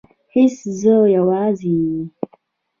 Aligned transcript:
هیڅ 0.33 0.55
زه 0.79 0.95
یوازې 1.17 1.77